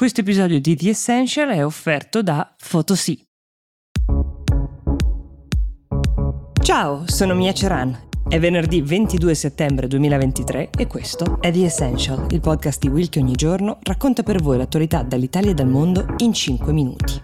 Questo 0.00 0.22
episodio 0.22 0.58
di 0.62 0.76
The 0.76 0.88
Essential 0.88 1.50
è 1.50 1.62
offerto 1.62 2.22
da 2.22 2.54
Photosy. 2.70 3.22
Ciao, 6.62 7.02
sono 7.06 7.34
Mia 7.34 7.52
Ceran. 7.52 8.08
È 8.26 8.38
venerdì 8.40 8.80
22 8.80 9.34
settembre 9.34 9.88
2023 9.88 10.70
e 10.78 10.86
questo 10.86 11.38
è 11.42 11.52
The 11.52 11.66
Essential, 11.66 12.28
il 12.30 12.40
podcast 12.40 12.80
di 12.80 12.88
Will 12.88 13.10
che 13.10 13.18
ogni 13.18 13.34
giorno 13.34 13.78
racconta 13.82 14.22
per 14.22 14.40
voi 14.40 14.56
l'attualità 14.56 15.02
dall'Italia 15.02 15.50
e 15.50 15.54
dal 15.54 15.68
mondo 15.68 16.06
in 16.16 16.32
5 16.32 16.72
minuti. 16.72 17.22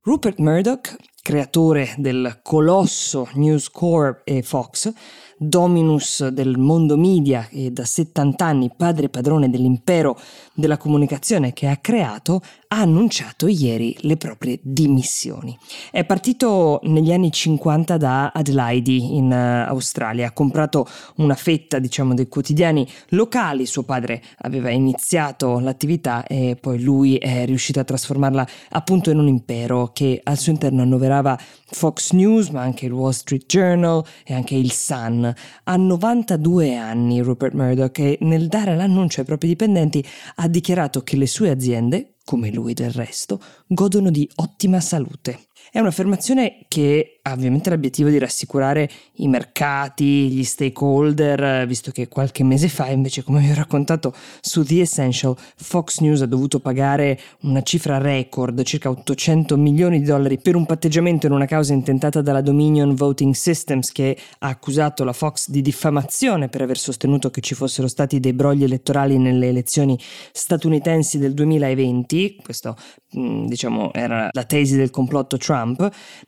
Rupert 0.00 0.38
Murdoch, 0.38 0.96
creatore 1.20 1.94
del 1.98 2.38
colosso 2.42 3.28
News 3.34 3.68
Corp 3.68 4.22
e 4.24 4.40
Fox, 4.42 4.90
dominus 5.38 6.26
del 6.28 6.56
mondo 6.56 6.96
media 6.96 7.48
e 7.50 7.70
da 7.70 7.84
70 7.84 8.44
anni 8.44 8.70
padre 8.74 9.08
padrone 9.08 9.50
dell'impero 9.50 10.18
della 10.54 10.78
comunicazione 10.78 11.52
che 11.52 11.68
ha 11.68 11.76
creato, 11.76 12.40
ha 12.68 12.80
annunciato 12.80 13.46
ieri 13.46 13.96
le 14.00 14.16
proprie 14.16 14.58
dimissioni. 14.62 15.56
È 15.90 16.04
partito 16.04 16.80
negli 16.84 17.12
anni 17.12 17.30
50 17.30 17.96
da 17.96 18.32
Adelaide 18.34 18.92
in 18.92 19.30
uh, 19.30 19.68
Australia, 19.70 20.28
ha 20.28 20.32
comprato 20.32 20.86
una 21.16 21.34
fetta 21.34 21.78
diciamo 21.78 22.14
dei 22.14 22.28
quotidiani 22.28 22.88
locali, 23.10 23.66
suo 23.66 23.82
padre 23.82 24.22
aveva 24.38 24.70
iniziato 24.70 25.58
l'attività 25.58 26.26
e 26.26 26.56
poi 26.58 26.80
lui 26.80 27.16
è 27.16 27.44
riuscito 27.44 27.80
a 27.80 27.84
trasformarla 27.84 28.46
appunto 28.70 29.10
in 29.10 29.18
un 29.18 29.28
impero 29.28 29.90
che 29.92 30.20
al 30.22 30.38
suo 30.38 30.52
interno 30.52 30.82
annoverava 30.82 31.38
Fox 31.66 32.12
News 32.12 32.48
ma 32.48 32.62
anche 32.62 32.86
il 32.86 32.92
Wall 32.92 33.10
Street 33.10 33.44
Journal 33.46 34.04
e 34.24 34.34
anche 34.34 34.54
il 34.54 34.72
Sun 34.72 35.25
ha 35.64 35.76
92 35.76 36.76
anni 36.76 37.20
Rupert 37.20 37.54
Murdoch 37.54 37.98
e 37.98 38.18
nel 38.20 38.48
dare 38.48 38.76
l'annuncio 38.76 39.20
ai 39.20 39.26
propri 39.26 39.48
dipendenti 39.48 40.04
ha 40.36 40.48
dichiarato 40.48 41.02
che 41.02 41.16
le 41.16 41.26
sue 41.26 41.50
aziende, 41.50 42.16
come 42.24 42.50
lui 42.50 42.74
del 42.74 42.90
resto, 42.90 43.40
godono 43.66 44.10
di 44.10 44.28
ottima 44.36 44.80
salute. 44.80 45.46
È 45.70 45.78
un'affermazione 45.78 46.60
che 46.68 47.18
ha 47.22 47.32
ovviamente 47.32 47.70
l'obiettivo 47.70 48.08
di 48.08 48.18
rassicurare 48.18 48.88
i 49.14 49.26
mercati, 49.26 50.28
gli 50.28 50.44
stakeholder, 50.44 51.66
visto 51.66 51.90
che 51.90 52.06
qualche 52.06 52.44
mese 52.44 52.68
fa, 52.68 52.88
invece, 52.88 53.24
come 53.24 53.40
vi 53.40 53.50
ho 53.50 53.54
raccontato 53.54 54.14
su 54.40 54.62
The 54.62 54.82
Essential, 54.82 55.36
Fox 55.56 55.98
News 55.98 56.22
ha 56.22 56.26
dovuto 56.26 56.60
pagare 56.60 57.18
una 57.40 57.62
cifra 57.62 57.98
record, 57.98 58.62
circa 58.62 58.90
800 58.90 59.56
milioni 59.56 59.98
di 59.98 60.04
dollari, 60.04 60.38
per 60.38 60.54
un 60.54 60.66
patteggiamento 60.66 61.26
in 61.26 61.32
una 61.32 61.46
causa 61.46 61.72
intentata 61.72 62.22
dalla 62.22 62.40
Dominion 62.40 62.94
Voting 62.94 63.34
Systems 63.34 63.90
che 63.90 64.16
ha 64.38 64.48
accusato 64.48 65.02
la 65.02 65.12
Fox 65.12 65.50
di 65.50 65.62
diffamazione 65.62 66.48
per 66.48 66.62
aver 66.62 66.78
sostenuto 66.78 67.30
che 67.30 67.40
ci 67.40 67.54
fossero 67.54 67.88
stati 67.88 68.20
dei 68.20 68.34
brogli 68.34 68.62
elettorali 68.62 69.18
nelle 69.18 69.48
elezioni 69.48 69.98
statunitensi 70.30 71.18
del 71.18 71.34
2020. 71.34 72.36
Questo, 72.40 72.76
diciamo, 73.10 73.92
era 73.92 74.28
la 74.30 74.44
tesi 74.44 74.76
del 74.76 74.90
complotto 74.90 75.36
Trump. 75.36 75.54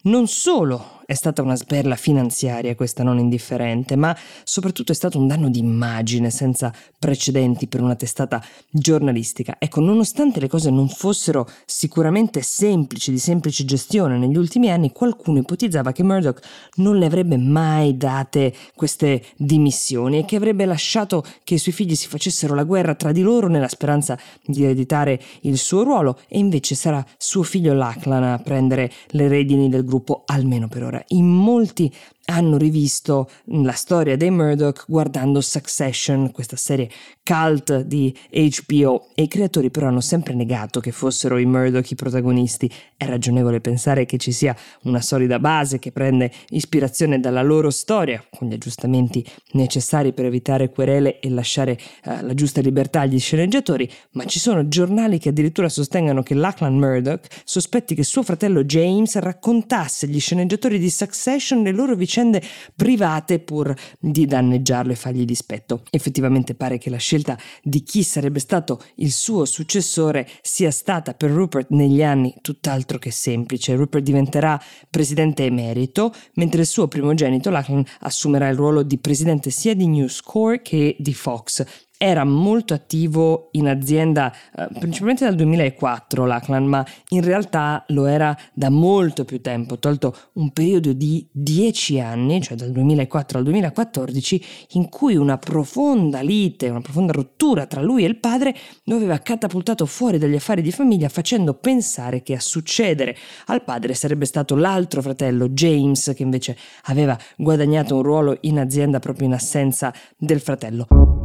Non 0.03 0.27
solo 0.27 0.98
è 1.09 1.15
stata 1.15 1.41
una 1.41 1.57
sberla 1.57 1.97
finanziaria 1.97 2.75
questa 2.75 3.03
non 3.03 3.19
indifferente, 3.19 3.97
ma 3.97 4.15
soprattutto 4.45 4.93
è 4.93 4.95
stato 4.95 5.19
un 5.19 5.27
danno 5.27 5.49
di 5.49 5.59
immagine 5.59 6.29
senza 6.29 6.71
precedenti 6.99 7.67
per 7.67 7.81
una 7.81 7.95
testata 7.95 8.45
giornalistica. 8.71 9.57
Ecco, 9.59 9.81
nonostante 9.81 10.39
le 10.39 10.49
cose 10.49 10.69
non 10.69 10.87
fossero 10.91 11.49
sicuramente 11.65 12.43
semplici, 12.43 13.11
di 13.11 13.19
semplice 13.19 13.65
gestione 13.65 14.19
negli 14.19 14.37
ultimi 14.37 14.71
anni, 14.71 14.93
qualcuno 14.93 15.39
ipotizzava 15.39 15.93
che 15.93 16.03
Murdoch 16.03 16.43
non 16.75 16.99
le 16.99 17.07
avrebbe 17.07 17.39
mai 17.39 17.97
date 17.97 18.55
queste 18.75 19.25
dimissioni 19.39 20.19
e 20.19 20.25
che 20.27 20.37
avrebbe 20.37 20.67
lasciato 20.67 21.25
che 21.43 21.55
i 21.55 21.59
suoi 21.59 21.73
figli 21.73 21.95
si 21.95 22.07
facessero 22.07 22.55
la 22.55 22.65
guerra 22.65 22.95
tra 22.95 23.13
di 23.13 23.23
loro 23.23 23.49
nella 23.49 23.69
speranza 23.69 24.19
di 24.45 24.63
ereditare 24.63 25.19
il 25.41 25.57
suo 25.57 25.85
ruolo 25.85 26.19
e 26.29 26.39
invece 26.39 26.75
sarà 26.75 27.03
suo 27.17 27.45
figlio 27.45 27.73
Lachlan 27.73 28.25
a 28.25 28.39
prendere 28.41 28.93
le 29.13 29.27
redini 29.27 29.71
del 29.71 29.87
gruppo 29.87 30.25
almeno 30.27 30.69
per 30.69 30.83
ora 30.83 30.97
in 31.09 31.27
molti 31.27 31.93
hanno 32.31 32.57
rivisto 32.59 33.31
la 33.47 33.73
storia 33.73 34.17
dei 34.17 34.31
Murdoch 34.31 34.85
guardando 34.87 35.41
Succession, 35.41 36.31
questa 36.31 36.57
serie 36.57 36.91
cult 37.23 37.83
di 37.83 38.15
HBO, 38.31 39.09
e 39.15 39.23
i 39.23 39.29
creatori 39.29 39.71
però 39.71 39.87
hanno 39.89 40.01
sempre 40.01 40.35
negato 40.35 40.81
che 40.81 40.93
fossero 40.93 41.39
i 41.39 41.47
Murdoch 41.47 41.91
i 41.91 41.95
protagonisti. 41.95 42.71
È 42.97 43.07
ragionevole 43.07 43.61
pensare 43.61 44.05
che 44.05 44.19
ci 44.19 44.33
sia 44.33 44.55
una 44.83 45.01
solida 45.01 45.39
base 45.39 45.79
che 45.79 45.91
prende 45.91 46.31
ispirazione 46.51 47.19
dalla 47.19 47.43
loro 47.43 47.71
storia, 47.71 48.23
con 48.31 48.49
gli 48.49 48.55
aggiustamenti 48.55 49.25
necessari 49.53 50.13
per 50.13 50.27
evitare 50.27 50.71
querele 50.71 51.21
e 51.21 51.31
lasciare 51.31 51.79
uh, 52.05 52.27
la 52.27 52.35
giusta 52.35 52.61
libertà 52.61 53.01
agli 53.01 53.19
sceneggiatori, 53.19 53.91
ma 54.13 54.25
ci 54.25 54.39
sono 54.39 54.69
giornali 54.69 55.19
che 55.19 55.31
addirittura 55.31 55.71
sostengono 55.71 56.23
che 56.23 56.35
Lachlan 56.35 56.77
Murdoch 56.77 57.27
sospetti 57.45 57.95
che 57.95 58.05
suo 58.05 58.23
fratello 58.23 58.65
James 58.65 59.17
raccontasse 59.17 60.05
agli 60.05 60.21
sceneggiatori 60.21 60.79
di 60.79 60.91
Succession 60.91 61.63
le 61.63 61.73
loro 61.73 61.95
vicende 61.95 62.17
vicende 62.19 62.43
private 62.75 63.39
pur 63.39 63.75
di 63.99 64.27
danneggiarlo 64.27 64.93
e 64.93 64.97
fargli 64.97 65.25
dispetto. 65.25 65.83
Effettivamente 65.91 66.55
pare 66.55 66.79
che 66.79 66.91
la 66.91 66.97
scelta 66.97 67.39
di 67.63 67.83
chi 67.83 68.03
sarebbe 68.03 68.41
stato 68.41 68.83
il 68.97 69.13
suo 69.13 69.45
successore 69.45 70.29
sia 70.43 70.71
stata 70.71 71.15
per 71.15 71.31
Rupert 71.31 71.71
negli 71.71 72.03
anni 72.03 72.35
tutt'altro 72.41 72.99
che 72.99 73.11
semplice. 73.11 73.77
Rupert 73.77 74.05
diventerà 74.05 74.61
presidente 74.91 75.45
emerito, 75.45 76.13
mentre 76.35 76.63
il 76.63 76.67
suo 76.67 76.89
primogenito 76.89 77.51
Lachlan 77.51 77.85
assumerà 78.01 78.49
il 78.49 78.57
ruolo 78.57 78.83
di 78.83 78.99
presidente 78.99 79.51
sia 79.51 79.75
di 79.75 79.87
News 79.87 80.21
Corp 80.23 80.63
che 80.63 80.97
di 80.99 81.15
Fox 81.15 81.65
era 81.99 82.23
molto 82.25 82.75
attivo 82.75 83.49
in 83.53 83.67
azienda 83.67 84.33
eh, 84.57 84.69
principalmente 84.79 85.25
dal 85.25 85.35
2004 85.35 86.25
Lachlan, 86.25 86.65
ma 86.65 86.87
in 87.09 87.23
realtà 87.23 87.85
lo 87.89 88.07
era 88.07 88.39
da 88.55 88.71
molto 88.71 89.25
più 89.25 89.41
tempo, 89.41 89.81
tolto 89.81 90.17
un 90.35 90.53
periodo 90.53 90.93
di 90.93 91.27
dieci 91.33 91.99
anni, 91.99 92.41
cioè 92.41 92.57
dal 92.57 92.71
2004 92.71 93.39
al 93.39 93.45
2014, 93.45 94.45
in 94.73 94.89
cui 94.89 95.17
una 95.17 95.39
profonda 95.39 96.21
lite, 96.21 96.69
una 96.69 96.81
profonda 96.81 97.13
rottura 97.13 97.67
tra 97.67 97.83
lui 97.83 98.05
e 98.05 98.07
il 98.07 98.19
padre 98.19 98.55
lo 98.85 98.95
aveva 98.95 99.19
catapultato 99.19 99.85
fuori 99.85 100.19
dagli 100.19 100.37
affari 100.37 100.63
di 100.63 100.71
famiglia 100.71 101.09
facendo 101.09 101.55
pensare 101.55 102.23
che 102.23 102.35
a 102.35 102.41
succedere 102.41 103.17
al 103.47 103.65
padre 103.65 103.95
sarebbe 103.95 104.25
stato 104.25 104.55
l'altro 104.55 105.03
fratello 105.03 105.49
James 105.49 106.13
che 106.15 106.23
invece 106.23 106.57
aveva 106.85 107.19
guadagnato 107.37 107.97
un 107.97 108.03
ruolo 108.03 108.37
in 108.43 108.61
azienda 108.61 109.01
proprio 109.01 109.27
in 109.27 109.33
assenza 109.33 109.93
del 110.17 110.41
fratello. 110.41 111.18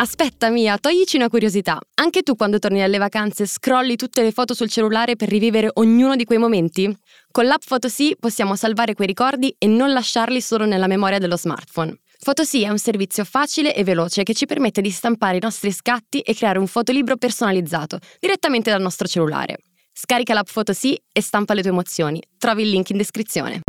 Aspetta 0.00 0.48
Mia, 0.48 0.78
toglici 0.78 1.16
una 1.16 1.28
curiosità. 1.28 1.78
Anche 1.96 2.22
tu 2.22 2.34
quando 2.34 2.58
torni 2.58 2.78
dalle 2.78 2.96
vacanze 2.96 3.44
scrolli 3.44 3.96
tutte 3.96 4.22
le 4.22 4.32
foto 4.32 4.54
sul 4.54 4.70
cellulare 4.70 5.14
per 5.14 5.28
rivivere 5.28 5.68
ognuno 5.74 6.16
di 6.16 6.24
quei 6.24 6.38
momenti? 6.38 6.90
Con 7.30 7.44
l'app 7.44 7.60
Photosy 7.68 8.16
possiamo 8.18 8.56
salvare 8.56 8.94
quei 8.94 9.06
ricordi 9.06 9.54
e 9.58 9.66
non 9.66 9.92
lasciarli 9.92 10.40
solo 10.40 10.64
nella 10.64 10.86
memoria 10.86 11.18
dello 11.18 11.36
smartphone. 11.36 11.98
Photosy 12.18 12.62
è 12.62 12.70
un 12.70 12.78
servizio 12.78 13.24
facile 13.24 13.74
e 13.74 13.84
veloce 13.84 14.22
che 14.22 14.32
ci 14.32 14.46
permette 14.46 14.80
di 14.80 14.90
stampare 14.90 15.36
i 15.36 15.40
nostri 15.42 15.70
scatti 15.70 16.20
e 16.20 16.34
creare 16.34 16.58
un 16.58 16.66
fotolibro 16.66 17.16
personalizzato 17.16 17.98
direttamente 18.18 18.70
dal 18.70 18.80
nostro 18.80 19.06
cellulare. 19.06 19.58
Scarica 19.92 20.32
l'app 20.32 20.48
Photosy 20.50 20.96
e 21.12 21.20
stampa 21.20 21.52
le 21.52 21.60
tue 21.60 21.72
emozioni. 21.72 22.22
Trovi 22.38 22.62
il 22.62 22.70
link 22.70 22.88
in 22.88 22.96
descrizione. 22.96 23.60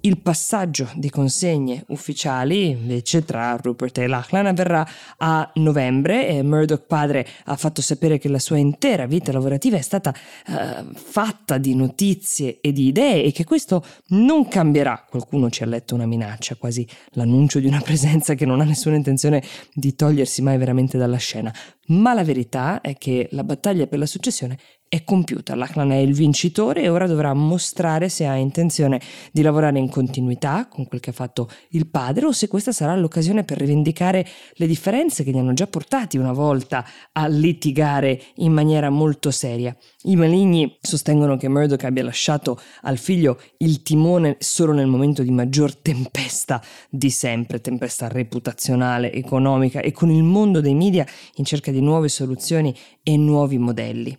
Il 0.00 0.20
passaggio 0.20 0.88
di 0.94 1.10
consegne 1.10 1.84
ufficiali 1.88 2.68
invece 2.68 3.24
tra 3.24 3.58
Rupert 3.60 3.98
e 3.98 4.06
Lachlan 4.06 4.46
avverrà 4.46 4.86
a 5.16 5.50
novembre 5.54 6.28
e 6.28 6.42
Murdoch 6.44 6.86
padre 6.86 7.26
ha 7.46 7.56
fatto 7.56 7.82
sapere 7.82 8.18
che 8.18 8.28
la 8.28 8.38
sua 8.38 8.58
intera 8.58 9.06
vita 9.06 9.32
lavorativa 9.32 9.76
è 9.76 9.80
stata 9.80 10.14
uh, 10.46 10.92
fatta 10.94 11.58
di 11.58 11.74
notizie 11.74 12.60
e 12.60 12.72
di 12.72 12.86
idee 12.86 13.24
e 13.24 13.32
che 13.32 13.42
questo 13.44 13.84
non 14.08 14.46
cambierà. 14.46 15.04
Qualcuno 15.08 15.50
ci 15.50 15.64
ha 15.64 15.66
letto 15.66 15.96
una 15.96 16.06
minaccia, 16.06 16.54
quasi 16.54 16.86
l'annuncio 17.10 17.58
di 17.58 17.66
una 17.66 17.80
presenza 17.80 18.34
che 18.34 18.46
non 18.46 18.60
ha 18.60 18.64
nessuna 18.64 18.94
intenzione 18.94 19.42
di 19.74 19.96
togliersi 19.96 20.42
mai 20.42 20.58
veramente 20.58 20.96
dalla 20.96 21.16
scena. 21.16 21.52
Ma 21.88 22.14
la 22.14 22.24
verità 22.24 22.80
è 22.80 22.96
che 22.96 23.28
la 23.32 23.44
battaglia 23.44 23.86
per 23.86 23.98
la 23.98 24.06
successione 24.06 24.58
è 24.88 25.04
compiuta. 25.04 25.54
Lachlan 25.54 25.92
è 25.92 25.96
il 25.96 26.14
vincitore 26.14 26.82
e 26.82 26.88
ora 26.88 27.06
dovrà 27.06 27.34
mostrare 27.34 28.08
se 28.08 28.26
ha 28.26 28.34
intenzione 28.36 29.00
di 29.32 29.42
lavorare 29.42 29.78
in 29.78 29.88
continuità 29.88 30.66
con 30.66 30.86
quel 30.86 31.00
che 31.00 31.10
ha 31.10 31.12
fatto 31.12 31.48
il 31.70 31.88
padre 31.88 32.26
o 32.26 32.32
se 32.32 32.48
questa 32.48 32.72
sarà 32.72 32.96
l'occasione 32.96 33.44
per 33.44 33.58
rivendicare 33.58 34.26
le 34.54 34.66
differenze 34.66 35.24
che 35.24 35.30
gli 35.30 35.36
hanno 35.36 35.52
già 35.52 35.66
portati 35.66 36.16
una 36.16 36.32
volta 36.32 36.84
a 37.12 37.26
litigare 37.26 38.20
in 38.36 38.52
maniera 38.52 38.88
molto 38.88 39.30
seria. 39.30 39.76
I 40.04 40.16
maligni 40.16 40.78
sostengono 40.80 41.36
che 41.36 41.48
Murdoch 41.48 41.84
abbia 41.84 42.04
lasciato 42.04 42.58
al 42.82 42.96
figlio 42.96 43.38
il 43.58 43.82
timone 43.82 44.36
solo 44.38 44.72
nel 44.72 44.86
momento 44.86 45.22
di 45.22 45.30
maggior 45.30 45.76
tempesta 45.76 46.62
di 46.88 47.10
sempre, 47.10 47.60
tempesta 47.60 48.08
reputazionale, 48.08 49.12
economica 49.12 49.80
e 49.80 49.92
con 49.92 50.10
il 50.10 50.22
mondo 50.22 50.60
dei 50.60 50.74
media 50.74 51.06
in 51.34 51.44
cerca 51.44 51.70
di 51.78 51.84
nuove 51.84 52.08
soluzioni 52.08 52.74
e 53.04 53.16
nuovi 53.16 53.56
modelli. 53.56 54.18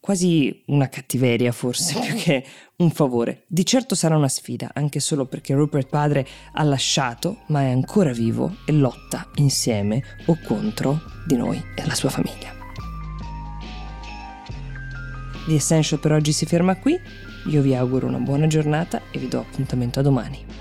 quasi 0.00 0.62
una 0.66 0.90
cattiveria 0.90 1.50
forse 1.50 1.98
più 2.04 2.14
che 2.14 2.44
un 2.76 2.90
favore. 2.90 3.44
Di 3.46 3.64
certo 3.64 3.94
sarà 3.94 4.16
una 4.16 4.28
sfida, 4.28 4.70
anche 4.74 5.00
solo 5.00 5.24
perché 5.24 5.54
Rupert 5.54 5.88
padre 5.88 6.26
ha 6.52 6.62
lasciato, 6.62 7.38
ma 7.46 7.62
è 7.62 7.70
ancora 7.70 8.12
vivo 8.12 8.56
e 8.66 8.72
lotta 8.72 9.30
insieme 9.36 10.02
o 10.26 10.38
contro 10.46 11.00
di 11.26 11.36
noi 11.36 11.62
e 11.74 11.86
la 11.86 11.94
sua 11.94 12.10
famiglia. 12.10 12.52
The 15.46 15.54
Essential 15.54 16.00
per 16.00 16.12
oggi 16.12 16.32
si 16.32 16.44
ferma 16.44 16.76
qui, 16.76 16.98
io 17.46 17.62
vi 17.62 17.74
auguro 17.74 18.06
una 18.06 18.18
buona 18.18 18.46
giornata 18.46 19.00
e 19.10 19.18
vi 19.18 19.28
do 19.28 19.40
appuntamento 19.40 20.00
a 20.00 20.02
domani. 20.02 20.53